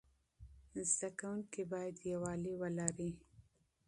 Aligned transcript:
زده 0.91 1.09
کوونکي 1.19 1.61
باید 1.71 1.95
یووالی 2.09 2.53
ولري. 2.61 3.09